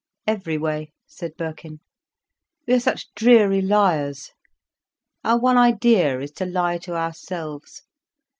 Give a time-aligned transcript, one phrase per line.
[0.25, 1.79] "Every way," said Birkin.
[2.65, 4.31] "We are such dreary liars.
[5.23, 7.83] Our one idea is to lie to ourselves.